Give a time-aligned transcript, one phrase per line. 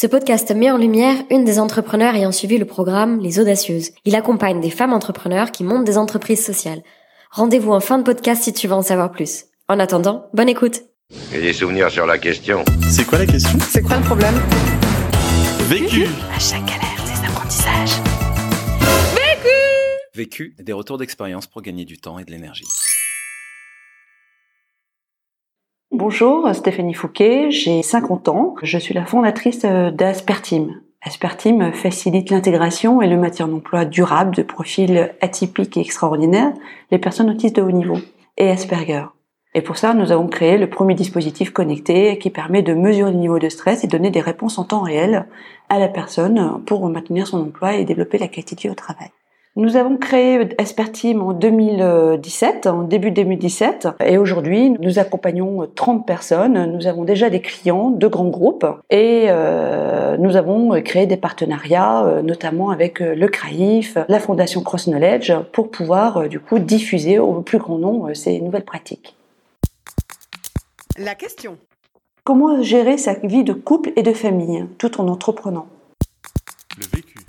[0.00, 3.90] Ce podcast met en lumière une des entrepreneurs ayant suivi le programme Les Audacieuses.
[4.06, 6.82] Il accompagne des femmes entrepreneurs qui montent des entreprises sociales.
[7.30, 9.44] Rendez-vous en fin de podcast si tu veux en savoir plus.
[9.68, 10.84] En attendant, bonne écoute.
[11.34, 12.64] Et des souvenirs sur la question.
[12.88, 13.58] C'est quoi la question?
[13.68, 14.40] C'est quoi le problème?
[15.68, 18.00] Vécu À chaque galère, des apprentissages.
[20.14, 22.64] Vécu, des retours d'expérience pour gagner du temps et de l'énergie.
[26.00, 28.54] Bonjour, Stéphanie Fouquet, j'ai 50 ans.
[28.62, 30.80] Je suis la fondatrice d'Asperteam.
[31.02, 36.54] Asperteam facilite l'intégration et le maintien d'emploi durable de profils atypiques et extraordinaires,
[36.90, 37.98] les personnes autistes de haut niveau
[38.38, 39.04] et Asperger.
[39.54, 43.18] Et pour ça, nous avons créé le premier dispositif connecté qui permet de mesurer le
[43.18, 45.26] niveau de stress et donner des réponses en temps réel
[45.68, 49.10] à la personne pour maintenir son emploi et développer la qualité au travail.
[49.56, 56.72] Nous avons créé Asperteam en 2017, en début 2017, et aujourd'hui nous accompagnons 30 personnes.
[56.72, 62.06] Nous avons déjà des clients de grands groupes et euh, nous avons créé des partenariats,
[62.06, 66.60] euh, notamment avec euh, le CRAIF, la Fondation Cross Knowledge, pour pouvoir euh, du coup
[66.60, 69.16] diffuser au plus grand nombre ces nouvelles pratiques.
[70.96, 71.58] La question.
[72.22, 75.66] Comment gérer sa vie de couple et de famille tout en entreprenant?
[76.78, 77.19] Le vécu.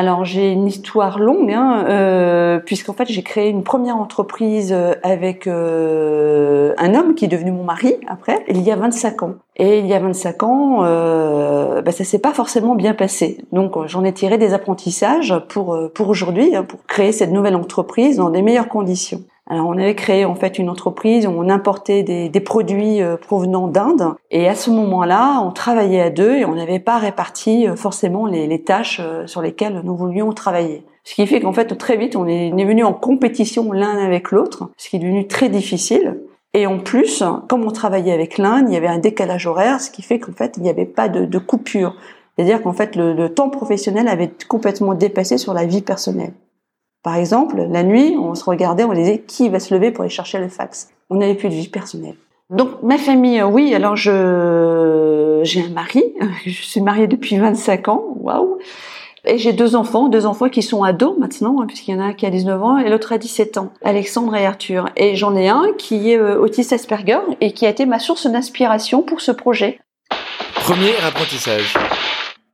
[0.00, 4.94] Alors j'ai une histoire longue, hein, euh, puisqu'en fait j'ai créé une première entreprise euh,
[5.02, 9.34] avec euh, un homme qui est devenu mon mari après, il y a 25 ans.
[9.56, 13.44] Et il y a 25 ans, euh, bah, ça s'est pas forcément bien passé.
[13.52, 18.16] Donc j'en ai tiré des apprentissages pour pour aujourd'hui, hein, pour créer cette nouvelle entreprise
[18.16, 19.20] dans des meilleures conditions.
[19.50, 23.16] Alors on avait créé en fait une entreprise où on importait des, des produits euh,
[23.16, 27.66] provenant d'Inde et à ce moment-là on travaillait à deux et on n'avait pas réparti
[27.66, 30.84] euh, forcément les, les tâches euh, sur lesquelles nous voulions travailler.
[31.02, 34.70] Ce qui fait qu'en fait très vite on est, venu en compétition l'un avec l'autre,
[34.76, 36.20] ce qui est devenu très difficile.
[36.54, 39.90] Et en plus, comme on travaillait avec l'Inde, il y avait un décalage horaire, ce
[39.90, 41.96] qui fait qu'en fait il n'y avait pas de, de coupure.
[42.36, 46.34] C'est-à-dire qu'en fait le, le temps professionnel avait complètement dépassé sur la vie personnelle.
[47.02, 50.10] Par exemple, la nuit, on se regardait, on disait qui va se lever pour aller
[50.10, 50.90] chercher le fax?
[51.08, 52.16] On n'avait plus de vie personnelle.
[52.50, 56.02] Donc ma famille, euh, oui, alors je j'ai un mari,
[56.44, 58.58] je suis mariée depuis 25 ans, waouh.
[59.24, 62.04] Et j'ai deux enfants, deux enfants qui sont ados maintenant, hein, puisqu'il y en a
[62.06, 64.86] un qui a 19 ans et l'autre a 17 ans, Alexandre et Arthur.
[64.96, 68.26] Et j'en ai un qui est euh, autiste Asperger et qui a été ma source
[68.26, 69.78] d'inspiration pour ce projet.
[70.54, 71.74] Premier apprentissage.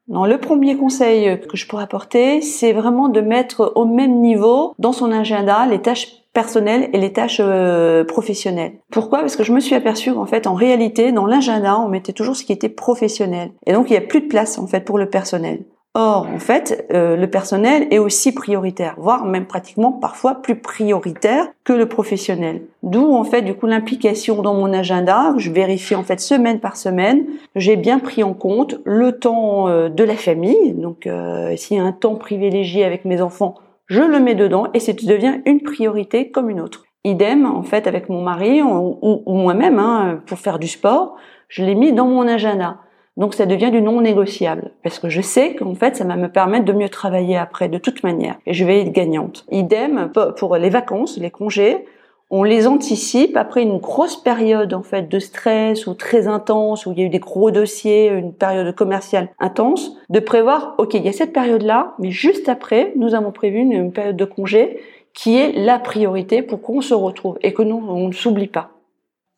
[0.09, 4.75] Non, le premier conseil que je pourrais apporter, c'est vraiment de mettre au même niveau
[4.79, 8.75] dans son agenda les tâches personnelles et les tâches euh, professionnelles.
[8.93, 9.21] Pourquoi?
[9.21, 12.37] Parce que je me suis aperçue qu'en fait, en réalité, dans l'agenda, on mettait toujours
[12.37, 13.53] ce qui était professionnel.
[13.67, 15.65] Et donc, il n'y a plus de place en fait pour le personnel.
[15.99, 21.47] Or, en fait, euh, le personnel est aussi prioritaire, voire même pratiquement parfois plus prioritaire
[21.65, 22.61] que le professionnel.
[22.83, 25.33] D'où en fait du coup l'implication dans mon agenda.
[25.39, 27.25] Je vérifie en fait semaine par semaine.
[27.55, 30.75] J'ai bien pris en compte le temps euh, de la famille.
[30.75, 33.55] Donc, euh, s'il y a un temps privilégié avec mes enfants,
[33.87, 36.85] je le mets dedans et ça devient une priorité comme une autre.
[37.05, 41.15] Idem en fait avec mon mari ou, ou- moi-même hein, pour faire du sport,
[41.49, 42.81] je l'ai mis dans mon agenda.
[43.17, 46.29] Donc ça devient du non négociable parce que je sais qu'en fait ça va me
[46.29, 49.47] permettre de mieux travailler après de toute manière et je vais être gagnante.
[49.51, 51.87] Idem po- pour les vacances, les congés,
[52.29, 56.93] on les anticipe après une grosse période en fait de stress ou très intense où
[56.93, 61.05] il y a eu des gros dossiers, une période commerciale intense, de prévoir OK, il
[61.05, 64.81] y a cette période-là, mais juste après, nous avons prévu une période de congé
[65.15, 68.71] qui est la priorité pour qu'on se retrouve et que nous on ne s'oublie pas.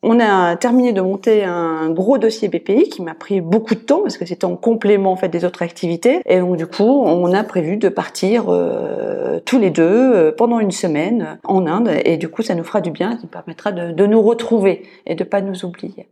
[0.01, 4.01] On a terminé de monter un gros dossier BPI qui m'a pris beaucoup de temps
[4.01, 7.33] parce que c'était en complément en fait des autres activités et donc du coup on
[7.33, 12.15] a prévu de partir euh, tous les deux euh, pendant une semaine en Inde et
[12.15, 15.15] du coup ça nous fera du bien, ça nous permettra de, de nous retrouver et
[15.15, 16.07] de pas nous oublier.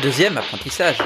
[0.00, 0.98] Deuxième apprentissage.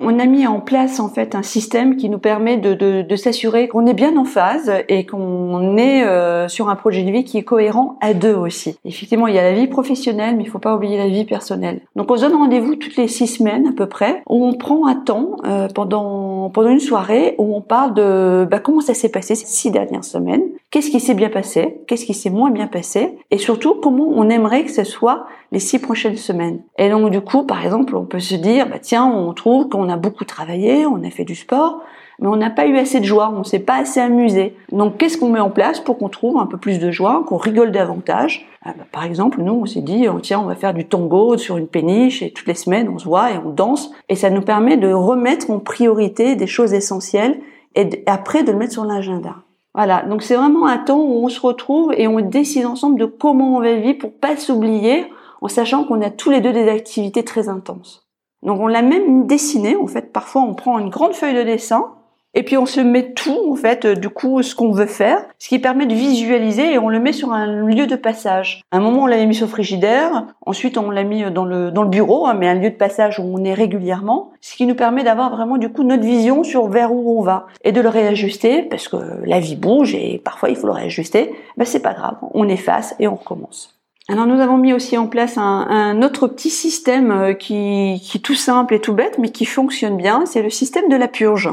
[0.00, 3.16] On a mis en place en fait un système qui nous permet de, de, de
[3.16, 7.24] s'assurer qu'on est bien en phase et qu'on est euh, sur un projet de vie
[7.24, 8.78] qui est cohérent à deux aussi.
[8.84, 11.82] Effectivement, il y a la vie professionnelle, mais il faut pas oublier la vie personnelle.
[11.94, 14.86] Donc on se donne rendez-vous toutes les six semaines à peu près, où on prend
[14.86, 19.10] un temps euh, pendant pendant une soirée où on parle de bah, comment ça s'est
[19.10, 22.66] passé ces six dernières semaines, qu'est-ce qui s'est bien passé, qu'est-ce qui s'est moins bien
[22.66, 26.60] passé, et surtout comment on aimerait que ce soit les six prochaines semaines.
[26.78, 29.81] Et donc du coup, par exemple, on peut se dire, bah tiens, on trouve qu'on
[29.88, 31.82] a beaucoup travaillé, on a fait du sport,
[32.20, 34.56] mais on n'a pas eu assez de joie, on s'est pas assez amusé.
[34.70, 37.36] Donc qu'est-ce qu'on met en place pour qu'on trouve un peu plus de joie, qu'on
[37.36, 38.46] rigole davantage?
[38.64, 41.36] Ah bah, Par exemple, nous, on s'est dit, oh, tiens, on va faire du tango
[41.36, 44.30] sur une péniche et toutes les semaines, on se voit et on danse, et ça
[44.30, 47.40] nous permet de remettre en priorité des choses essentielles
[47.74, 49.36] et après de le mettre sur l'agenda.
[49.74, 53.06] Voilà, donc c'est vraiment un temps où on se retrouve et on décide ensemble de
[53.06, 55.06] comment on va vivre pour pas s'oublier,
[55.40, 58.01] en sachant qu'on a tous les deux des activités très intenses.
[58.42, 59.76] Donc on l'a même dessiné.
[59.76, 61.92] En fait, parfois on prend une grande feuille de dessin
[62.34, 65.22] et puis on se met tout, en fait, euh, du coup, ce qu'on veut faire,
[65.38, 68.62] ce qui permet de visualiser et on le met sur un lieu de passage.
[68.70, 71.82] À un moment, on l'avait mis sur frigidaire, ensuite on l'a mis dans le, dans
[71.82, 74.74] le bureau, hein, mais un lieu de passage où on est régulièrement, ce qui nous
[74.74, 77.90] permet d'avoir vraiment, du coup, notre vision sur vers où on va et de le
[77.90, 78.96] réajuster, parce que
[79.26, 81.34] la vie bouge et parfois il faut le réajuster.
[81.58, 83.81] Ben, c'est pas grave, on efface et on recommence.
[84.08, 88.18] Alors nous avons mis aussi en place un, un autre petit système euh, qui, qui
[88.18, 91.08] est tout simple et tout bête, mais qui fonctionne bien, c'est le système de la
[91.08, 91.50] purge.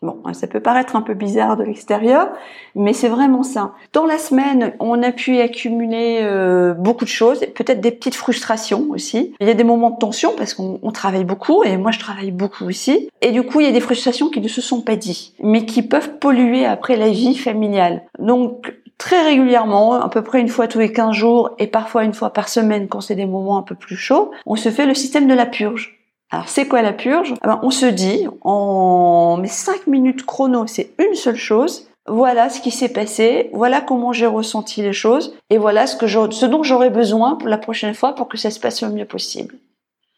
[0.00, 2.28] Bon, ça peut paraître un peu bizarre de l'extérieur,
[2.76, 3.72] mais c'est vraiment ça.
[3.92, 8.86] Dans la semaine, on a pu accumuler euh, beaucoup de choses, peut-être des petites frustrations
[8.90, 9.34] aussi.
[9.40, 12.30] Il y a des moments de tension parce qu'on travaille beaucoup et moi je travaille
[12.30, 13.08] beaucoup aussi.
[13.22, 15.66] Et du coup, il y a des frustrations qui ne se sont pas dites, mais
[15.66, 18.04] qui peuvent polluer après la vie familiale.
[18.20, 22.14] Donc très régulièrement, à peu près une fois tous les 15 jours et parfois une
[22.14, 24.94] fois par semaine quand c'est des moments un peu plus chauds, on se fait le
[24.94, 25.98] système de la purge.
[26.30, 27.32] Alors c'est quoi la purge?
[27.42, 31.88] Eh ben, On se dit, en mes 5 minutes chrono, c'est une seule chose.
[32.06, 36.06] Voilà ce qui s'est passé, voilà comment j'ai ressenti les choses, et voilà ce, que
[36.06, 39.04] ce dont j'aurais besoin pour la prochaine fois pour que ça se passe le mieux
[39.04, 39.56] possible.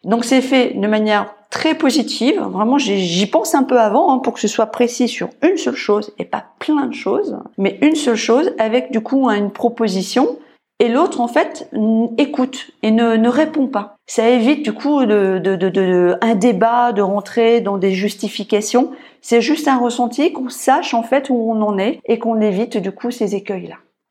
[0.04, 2.40] Donc c'est fait de manière très positive.
[2.40, 5.76] Vraiment, j'y pense un peu avant hein, pour que ce soit précis sur une seule
[5.76, 10.38] chose et pas plein de choses, mais une seule chose avec du coup une proposition
[10.78, 11.68] et l'autre en fait
[12.16, 13.96] écoute et ne, ne, répond pas.
[14.06, 18.92] Ça évite du coup de, de, de, un débat, de rentrer dans des justifications.
[19.20, 22.78] C'est juste un ressenti qu'on sache en fait où on en est et qu'on évite
[22.78, 23.34] du coup ces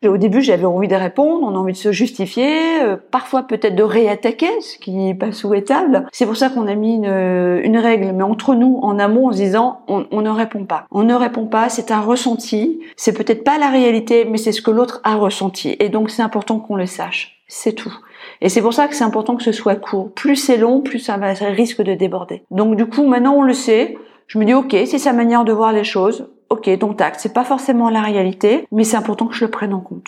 [0.07, 3.75] Au début, j'avais envie de répondre, on a envie de se justifier, euh, parfois peut-être
[3.75, 6.07] de réattaquer, ce qui n'est pas souhaitable.
[6.13, 9.31] C'est pour ça qu'on a mis une, une, règle, mais entre nous, en amont, en
[9.34, 10.86] se disant, on, on ne répond pas.
[10.92, 14.62] On ne répond pas, c'est un ressenti, c'est peut-être pas la réalité, mais c'est ce
[14.62, 15.75] que l'autre a ressenti.
[15.80, 17.40] Et donc, c'est important qu'on le sache.
[17.50, 17.94] C'est tout.
[18.42, 20.12] Et c'est pour ça que c'est important que ce soit court.
[20.13, 22.44] Plus c'est long, plus ça risque de déborder.
[22.52, 23.98] Donc du coup, maintenant on le sait.
[24.28, 27.34] Je me dis, ok, c'est sa manière de voir les choses ok, donc tac, c'est
[27.34, 30.07] pas forcément la réalité, mais c'est important que je le prenne en compte.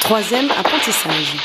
[0.00, 1.36] Troisième apprentissage.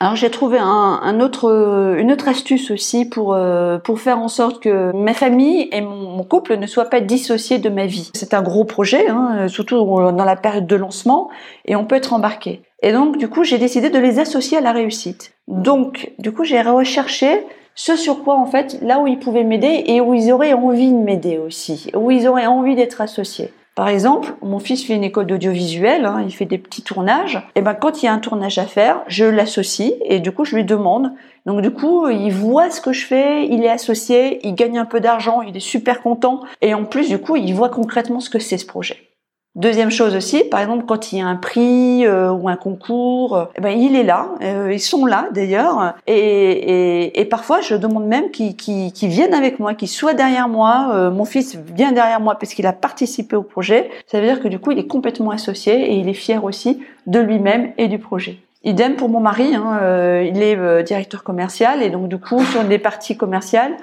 [0.00, 4.28] Alors j'ai trouvé un, un, autre, une autre astuce aussi pour euh, pour faire en
[4.28, 8.10] sorte que ma famille et mon, mon, couple ne soient pas dissociés de ma vie.
[8.12, 11.30] C'est un gros projet, hein, surtout dans la période de lancement,
[11.64, 12.62] et on peut être embarqué.
[12.82, 15.32] Et donc du coup j'ai décidé de les associer à la réussite.
[15.48, 19.84] Donc du coup j'ai recherché ce sur quoi en fait, là où ils pouvaient m'aider
[19.86, 23.52] et où ils auraient envie de m'aider aussi, où ils auraient envie d'être associés.
[23.74, 27.42] Par exemple, mon fils fait une école d'audiovisuel, hein, il fait des petits tournages.
[27.56, 30.44] Et ben quand il y a un tournage à faire, je l'associe et du coup
[30.44, 31.10] je lui demande.
[31.44, 34.84] Donc du coup, il voit ce que je fais, il est associé, il gagne un
[34.84, 38.30] peu d'argent, il est super content et en plus du coup, il voit concrètement ce
[38.30, 39.13] que c'est ce projet.
[39.56, 43.36] Deuxième chose aussi, par exemple, quand il y a un prix euh, ou un concours,
[43.36, 47.60] euh, eh ben, il est là, euh, ils sont là d'ailleurs, et, et, et, parfois
[47.60, 51.08] je demande même qu'ils viennent avec moi, qu'ils soient derrière moi.
[51.10, 53.90] mon fils vient derrière moi parce qu'il a participé au projet.
[54.08, 56.80] Ça veut dire que du coup, il est complètement associé et il est fier aussi
[57.06, 58.38] de lui-même et du projet.
[58.64, 59.78] Idem pour mon mari, hein,
[60.22, 63.76] il est directeur commercial et donc du coup sur des parties commerciales,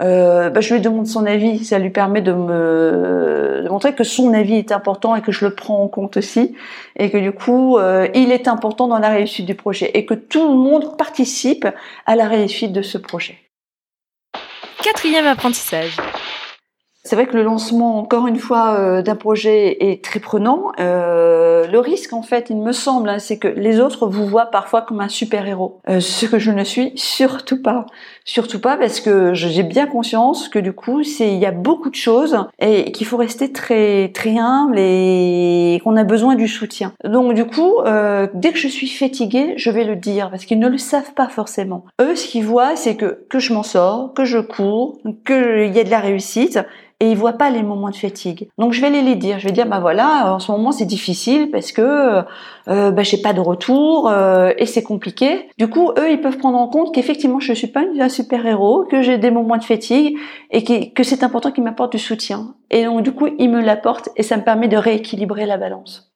[0.00, 1.64] euh, bah, je lui demande son avis.
[1.64, 5.44] Ça lui permet de me de montrer que son avis est important et que je
[5.44, 6.54] le prends en compte aussi,
[6.96, 10.14] et que du coup, euh, il est important dans la réussite du projet et que
[10.14, 11.66] tout le monde participe
[12.06, 13.36] à la réussite de ce projet.
[14.82, 15.96] Quatrième apprentissage.
[17.08, 20.72] C'est vrai que le lancement, encore une fois, euh, d'un projet est très prenant.
[20.78, 24.50] Euh, le risque, en fait, il me semble, hein, c'est que les autres vous voient
[24.50, 25.80] parfois comme un super-héros.
[25.88, 27.86] Euh, ce que je ne suis surtout pas.
[28.26, 31.94] Surtout pas parce que j'ai bien conscience que du coup, il y a beaucoup de
[31.94, 36.92] choses et qu'il faut rester très très humble et qu'on a besoin du soutien.
[37.04, 37.76] Donc du coup,
[38.34, 41.28] dès que je suis fatiguée, je vais le dire parce qu'ils ne le savent pas
[41.28, 41.86] forcément.
[42.02, 45.80] Eux, ce qu'ils voient, c'est que que je m'en sors, que je cours, qu'il y
[45.80, 46.58] a de la réussite
[47.00, 48.48] et ils voient pas les moments de fatigue.
[48.58, 50.84] Donc je vais les les dire, je vais dire bah voilà, en ce moment c'est
[50.84, 52.22] difficile parce que
[52.68, 55.48] euh, bah, j'ai pas de retour euh, et c'est compliqué.
[55.58, 58.84] Du coup, eux ils peuvent prendre en compte qu'effectivement je suis pas un super héros,
[58.84, 60.16] que j'ai des moments de fatigue
[60.50, 62.54] et que, que c'est important qu'ils m'apportent du soutien.
[62.70, 66.12] Et donc du coup ils me l'apportent et ça me permet de rééquilibrer la balance.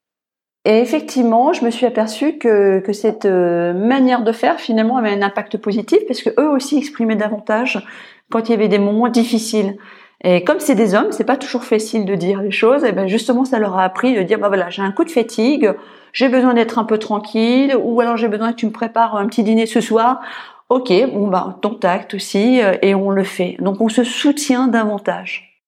[0.65, 5.11] Et effectivement, je me suis aperçue que, que cette euh, manière de faire finalement avait
[5.11, 7.85] un impact positif parce que eux aussi exprimaient davantage
[8.31, 9.77] quand il y avait des moments difficiles.
[10.25, 12.85] Et comme c'est des hommes, c'est pas toujours facile de dire les choses.
[12.85, 15.11] Et ben justement, ça leur a appris de dire bah voilà, j'ai un coup de
[15.11, 15.73] fatigue,
[16.13, 19.27] j'ai besoin d'être un peu tranquille, ou alors j'ai besoin que tu me prépares un
[19.27, 20.21] petit dîner ce soir.
[20.69, 23.57] Ok, bon bah ton tact aussi, euh, et on le fait.
[23.61, 25.61] Donc on se soutient davantage.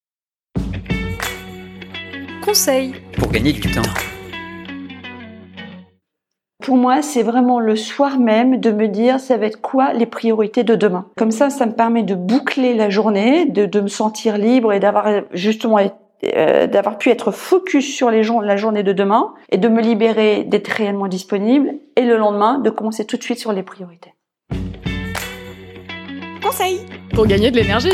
[2.44, 3.82] Conseil pour gagner du temps.
[6.64, 10.06] Pour moi, c'est vraiment le soir même de me dire ça va être quoi les
[10.06, 11.04] priorités de demain.
[11.14, 14.80] Comme ça, ça me permet de boucler la journée, de, de me sentir libre et
[14.80, 15.76] d'avoir justement
[16.24, 19.82] euh, d'avoir pu être focus sur les jours, la journée de demain et de me
[19.82, 24.14] libérer d'être réellement disponible et le lendemain de commencer tout de suite sur les priorités.
[26.42, 26.80] Conseil
[27.14, 27.92] pour gagner de l'énergie.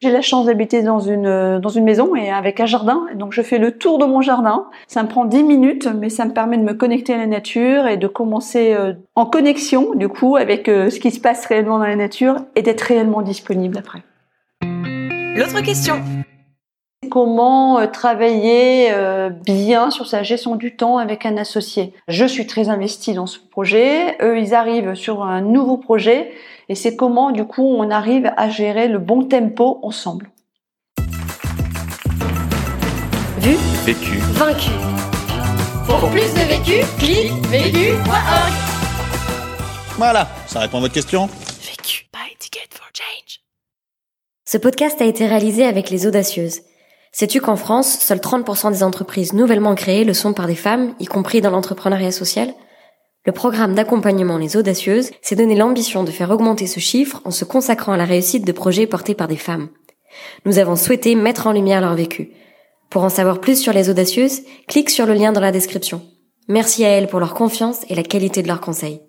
[0.00, 3.32] J'ai la chance d'habiter dans une euh, dans une maison et avec un jardin, donc
[3.32, 4.66] je fais le tour de mon jardin.
[4.86, 7.88] Ça me prend 10 minutes, mais ça me permet de me connecter à la nature
[7.88, 11.78] et de commencer euh, en connexion du coup avec euh, ce qui se passe réellement
[11.78, 14.02] dans la nature et d'être réellement disponible après.
[15.34, 16.00] L'autre question.
[17.10, 18.92] Comment travailler
[19.46, 23.38] bien sur sa gestion du temps avec un associé Je suis très investie dans ce
[23.38, 24.16] projet.
[24.20, 26.32] Eux, ils arrivent sur un nouveau projet
[26.68, 30.30] et c'est comment du coup on arrive à gérer le bon tempo ensemble.
[33.38, 34.18] Vu, Vécu.
[34.32, 34.70] vaincu.
[35.86, 38.52] Pour plus de vécu, clique vécu.org.
[39.96, 41.26] Voilà, ça répond à votre question
[41.62, 42.06] Vécu.
[42.12, 43.40] Buy ticket for change.
[44.44, 46.60] Ce podcast a été réalisé avec les audacieuses.
[47.12, 51.06] Sais-tu qu'en France, seuls 30% des entreprises nouvellement créées le sont par des femmes, y
[51.06, 52.54] compris dans l'entrepreneuriat social?
[53.24, 57.44] Le programme d'accompagnement Les Audacieuses s'est donné l'ambition de faire augmenter ce chiffre en se
[57.44, 59.68] consacrant à la réussite de projets portés par des femmes.
[60.44, 62.30] Nous avons souhaité mettre en lumière leur vécu.
[62.90, 66.02] Pour en savoir plus sur Les Audacieuses, clique sur le lien dans la description.
[66.48, 69.02] Merci à elles pour leur confiance et la qualité de leurs conseils.